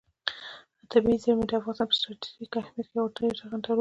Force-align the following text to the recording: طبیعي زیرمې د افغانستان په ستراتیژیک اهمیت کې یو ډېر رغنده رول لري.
طبیعي 0.91 1.17
زیرمې 1.23 1.45
د 1.47 1.51
افغانستان 1.59 1.87
په 1.89 1.95
ستراتیژیک 1.99 2.53
اهمیت 2.61 2.87
کې 2.89 2.95
یو 2.97 3.05
ډېر 3.17 3.33
رغنده 3.39 3.49
رول 3.51 3.59
لري. 3.63 3.69